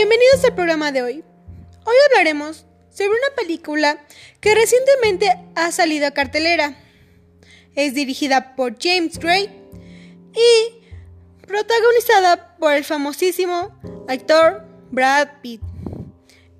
[0.00, 1.24] Bienvenidos al programa de hoy.
[1.84, 3.98] Hoy hablaremos sobre una película
[4.38, 6.78] que recientemente ha salido a cartelera.
[7.74, 9.50] Es dirigida por James Gray
[10.32, 10.84] y
[11.48, 13.76] protagonizada por el famosísimo
[14.06, 15.62] actor Brad Pitt.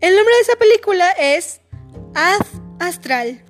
[0.00, 1.61] El nombre de esa película es
[2.16, 2.45] Ad
[2.80, 3.45] Astral.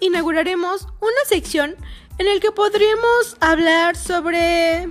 [0.00, 1.76] Inauguraremos una sección
[2.18, 4.88] en la que podríamos hablar sobre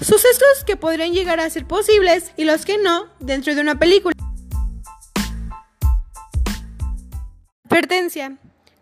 [0.00, 4.14] sucesos que podrían llegar a ser posibles y los que no dentro de una película.
[7.64, 8.36] Advertencia.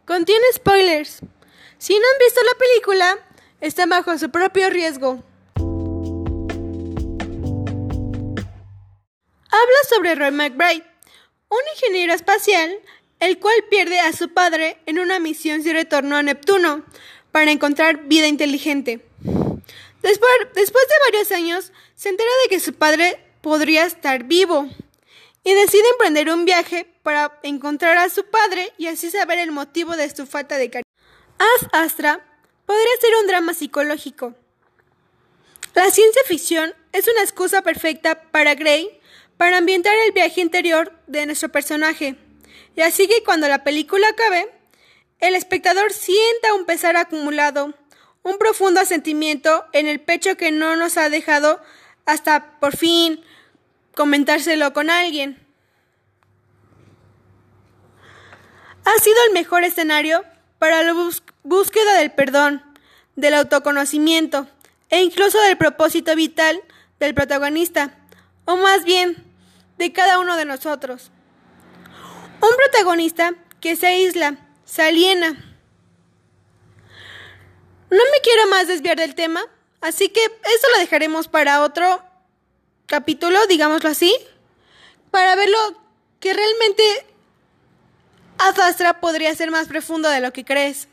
[0.04, 1.20] Contiene spoilers.
[1.78, 3.18] Si no han visto la película,
[3.60, 5.22] están bajo su propio riesgo.
[9.54, 10.84] Habla sobre Roy McBride,
[11.48, 12.78] un ingeniero espacial
[13.22, 16.84] el cual pierde a su padre en una misión sin retorno a Neptuno
[17.30, 19.06] para encontrar vida inteligente.
[20.02, 24.68] Después, después de varios años, se entera de que su padre podría estar vivo
[25.44, 29.96] y decide emprender un viaje para encontrar a su padre y así saber el motivo
[29.96, 30.90] de su falta de cariño.
[31.38, 32.26] As Astra
[32.66, 34.34] podría ser un drama psicológico.
[35.76, 39.00] La ciencia ficción es una excusa perfecta para Gray
[39.36, 42.16] para ambientar el viaje interior de nuestro personaje.
[42.76, 44.50] Y así que cuando la película acabe,
[45.20, 47.74] el espectador sienta un pesar acumulado,
[48.22, 51.60] un profundo sentimiento en el pecho que no nos ha dejado
[52.06, 53.22] hasta por fin
[53.94, 55.38] comentárselo con alguien.
[58.84, 60.24] Ha sido el mejor escenario
[60.58, 60.94] para la
[61.44, 62.62] búsqueda del perdón,
[63.14, 64.48] del autoconocimiento
[64.90, 66.60] e incluso del propósito vital
[66.98, 67.96] del protagonista,
[68.44, 69.24] o más bien,
[69.78, 71.10] de cada uno de nosotros.
[72.42, 75.30] Un protagonista que se aísla, se aliena.
[77.88, 79.42] No me quiero más desviar del tema,
[79.80, 82.02] así que eso lo dejaremos para otro
[82.86, 84.12] capítulo, digámoslo así,
[85.12, 85.80] para ver lo
[86.18, 86.82] que realmente
[88.38, 90.88] Azastra podría ser más profundo de lo que crees.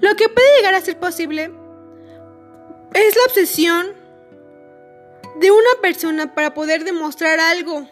[0.00, 1.50] Lo que puede llegar a ser posible
[2.94, 3.97] es la obsesión
[5.40, 7.88] de una persona para poder demostrar algo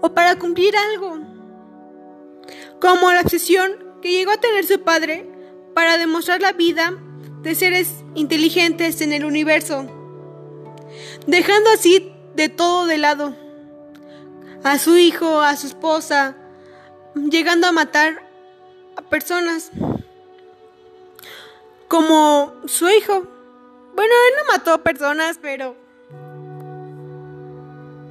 [0.00, 1.18] o para cumplir algo.
[2.80, 5.28] Como la obsesión que llegó a tener su padre
[5.74, 6.92] para demostrar la vida
[7.42, 9.86] de seres inteligentes en el universo,
[11.26, 13.36] dejando así de todo de lado.
[14.62, 16.36] A su hijo, a su esposa,
[17.14, 18.22] llegando a matar
[18.96, 19.70] a personas
[21.88, 23.26] como su hijo.
[23.94, 25.76] Bueno, él no mató a personas, pero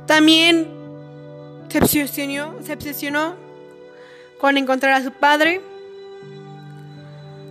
[0.06, 0.68] también
[1.70, 3.36] se obsesionó, se obsesionó
[4.40, 5.62] con encontrar a su padre.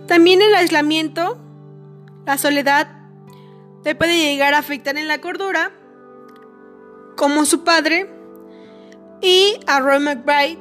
[0.07, 1.37] También el aislamiento,
[2.25, 2.87] la soledad,
[3.83, 5.71] le puede llegar a afectar en la cordura,
[7.15, 8.09] como su padre,
[9.21, 10.59] y a Roy McBride,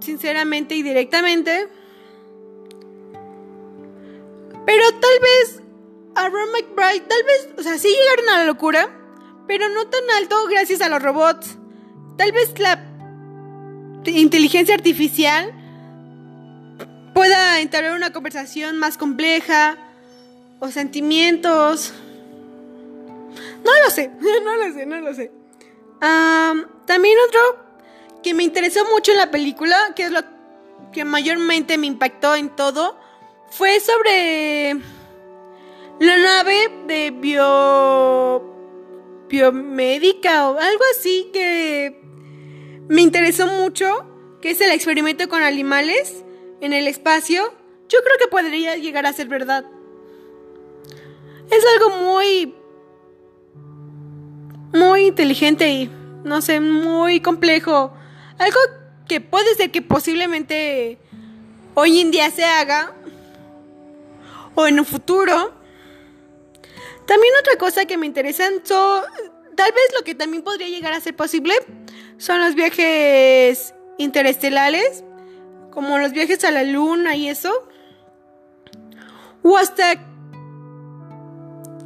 [0.00, 1.68] sinceramente y directamente.
[4.66, 5.62] Pero tal vez
[6.14, 8.97] a Roy McBride, tal vez, o sea, sí llegaron a la locura,
[9.48, 11.56] pero no tan alto gracias a los robots.
[12.16, 12.84] Tal vez la
[14.04, 15.52] inteligencia artificial
[17.14, 19.76] pueda entablar una conversación más compleja
[20.60, 21.92] o sentimientos.
[23.64, 24.10] No lo sé,
[24.44, 25.32] no lo sé, no lo sé.
[25.98, 27.40] también otro
[28.22, 30.20] que me interesó mucho en la película, que es lo
[30.92, 32.98] que mayormente me impactó en todo,
[33.50, 34.74] fue sobre
[36.00, 38.17] la nave de bio
[39.28, 42.00] biomédica o algo así que
[42.88, 44.06] me interesó mucho,
[44.40, 46.24] que es el experimento con animales
[46.60, 47.52] en el espacio.
[47.88, 49.64] Yo creo que podría llegar a ser verdad.
[51.50, 52.54] Es algo muy
[54.72, 55.90] muy inteligente y
[56.24, 57.92] no sé, muy complejo.
[58.38, 58.58] Algo
[59.06, 60.98] que puede ser que posiblemente
[61.74, 62.94] hoy en día se haga
[64.54, 65.57] o en un futuro.
[67.08, 71.16] También otra cosa que me interesan tal vez lo que también podría llegar a ser
[71.16, 71.54] posible,
[72.18, 75.04] son los viajes interestelares,
[75.70, 77.66] como los viajes a la luna y eso.
[79.42, 79.94] O hasta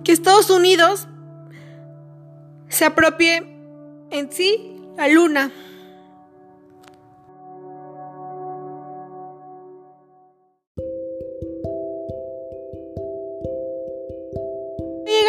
[0.03, 1.07] que Estados Unidos
[2.69, 3.47] se apropie
[4.11, 5.53] en sí la luna.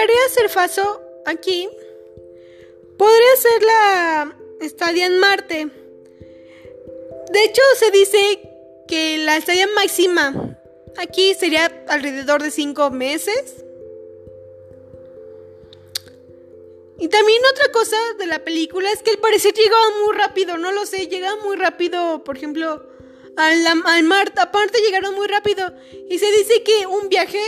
[0.04, 1.70] Llegaría a ser falso aquí
[2.98, 5.68] podría ser la estadía en Marte.
[7.32, 8.50] De hecho, se dice
[8.88, 10.60] que la estadía máxima
[10.98, 13.64] aquí sería alrededor de cinco meses.
[17.00, 20.72] Y también otra cosa de la película es que al parecer llegaban muy rápido, no
[20.72, 22.88] lo sé, llegaban muy rápido, por ejemplo,
[23.36, 25.74] al, al Marte, aparte llegaron muy rápido.
[26.10, 27.42] Y se dice que un viaje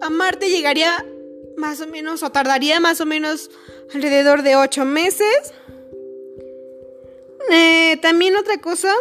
[0.00, 1.04] a Marte llegaría
[1.58, 3.50] más o menos, o tardaría más o menos
[3.94, 5.52] alrededor de ocho meses.
[7.50, 8.92] Eh, también otra cosa.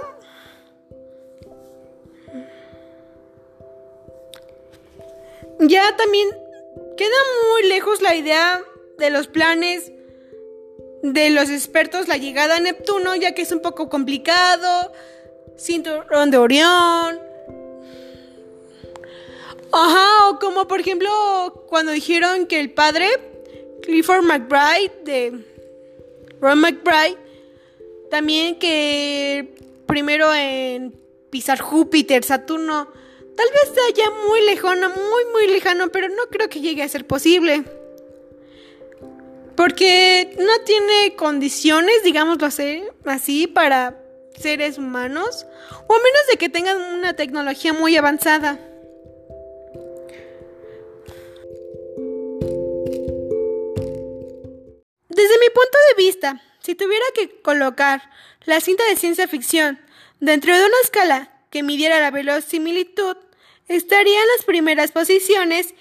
[5.59, 6.29] Ya también
[6.97, 7.15] queda
[7.51, 8.61] muy lejos la idea
[8.97, 9.91] de los planes
[11.01, 14.91] de los expertos la llegada a Neptuno, ya que es un poco complicado.
[15.57, 17.26] Cinturón de Orión.
[19.71, 23.07] Ajá, o como por ejemplo cuando dijeron que el padre,
[23.83, 25.45] Clifford McBride, de
[26.39, 27.17] Ron McBride,
[28.09, 29.55] también que
[29.85, 30.93] primero en
[31.29, 32.87] pisar Júpiter, Saturno,
[33.35, 36.89] tal vez sea ya muy lejano, muy muy lejano, pero no creo que llegue a
[36.89, 37.63] ser posible.
[39.55, 43.99] Porque no tiene condiciones, digámoslo así, así, para
[44.39, 45.47] seres humanos,
[45.87, 48.59] o a menos de que tengan una tecnología muy avanzada.
[55.47, 58.11] Mi punto de vista, si tuviera que colocar
[58.43, 59.79] la cinta de ciencia ficción
[60.19, 63.15] dentro de una escala que midiera la verosimilitud,
[63.69, 65.73] estaría en las primeras posiciones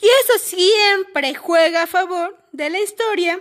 [0.00, 3.38] y eso siempre juega a favor de la historia,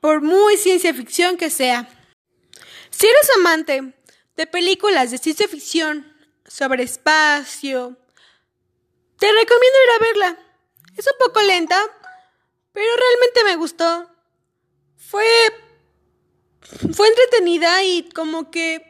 [0.00, 1.88] por muy ciencia ficción que sea.
[2.90, 3.94] Si eres amante
[4.36, 6.14] de películas de ciencia ficción
[6.46, 7.96] sobre espacio,
[9.18, 10.38] te recomiendo ir a verla.
[10.96, 11.80] Es un poco lenta,
[12.72, 14.17] pero realmente me gustó.
[14.98, 15.24] Fue
[16.92, 18.84] fue entretenida y como que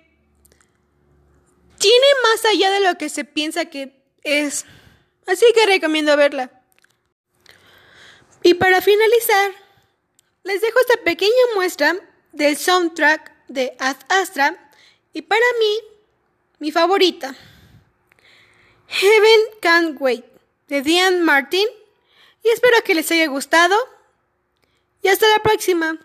[1.78, 4.64] tiene más allá de lo que se piensa que es.
[5.26, 6.50] Así que recomiendo verla.
[8.42, 9.52] Y para finalizar,
[10.42, 11.94] les dejo esta pequeña muestra
[12.32, 14.70] del soundtrack de Ad Astra
[15.12, 15.80] y para mí,
[16.58, 17.36] mi favorita,
[18.88, 20.24] Heaven Can't Wait
[20.68, 21.66] de Diane Martin
[22.42, 23.76] y espero que les haya gustado
[25.02, 25.98] y hasta la próxima.